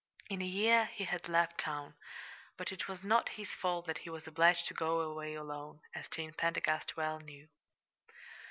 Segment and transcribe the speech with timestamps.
[0.31, 1.93] In a year he had left town
[2.57, 6.07] but it was not his fault that he was obliged to go away alone, as
[6.09, 7.49] Jane Pendergast well knew.